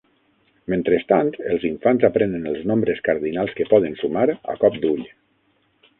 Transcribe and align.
Mentrestant, 0.71 1.27
els 1.55 1.67
infants 1.69 2.07
aprenen 2.09 2.49
els 2.53 2.63
nombres 2.71 3.03
cardinals 3.11 3.53
que 3.61 3.69
poden 3.75 3.99
sumar 4.03 4.29
a 4.55 4.57
cop 4.65 4.81
d'ull. 4.87 5.05